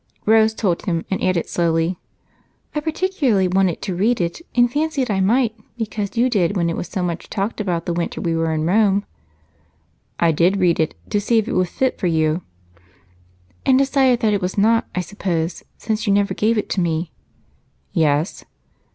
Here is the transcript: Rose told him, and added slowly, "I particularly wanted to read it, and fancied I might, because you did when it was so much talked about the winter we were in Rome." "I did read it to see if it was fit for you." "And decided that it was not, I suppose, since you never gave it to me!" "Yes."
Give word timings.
Rose 0.25 0.55
told 0.55 0.85
him, 0.85 1.05
and 1.11 1.23
added 1.23 1.47
slowly, 1.47 1.95
"I 2.73 2.79
particularly 2.79 3.47
wanted 3.47 3.83
to 3.83 3.93
read 3.93 4.19
it, 4.19 4.41
and 4.55 4.73
fancied 4.73 5.11
I 5.11 5.19
might, 5.19 5.53
because 5.77 6.17
you 6.17 6.27
did 6.27 6.57
when 6.57 6.71
it 6.71 6.75
was 6.75 6.87
so 6.87 7.03
much 7.03 7.29
talked 7.29 7.61
about 7.61 7.85
the 7.85 7.93
winter 7.93 8.19
we 8.19 8.35
were 8.35 8.51
in 8.51 8.65
Rome." 8.65 9.05
"I 10.19 10.31
did 10.31 10.57
read 10.57 10.79
it 10.79 10.95
to 11.11 11.21
see 11.21 11.37
if 11.37 11.47
it 11.47 11.53
was 11.53 11.69
fit 11.69 11.99
for 11.99 12.07
you." 12.07 12.41
"And 13.63 13.77
decided 13.77 14.21
that 14.21 14.33
it 14.33 14.41
was 14.41 14.57
not, 14.57 14.87
I 14.95 15.01
suppose, 15.01 15.61
since 15.77 16.07
you 16.07 16.13
never 16.13 16.33
gave 16.33 16.57
it 16.57 16.67
to 16.69 16.81
me!" 16.81 17.11
"Yes." 17.93 18.43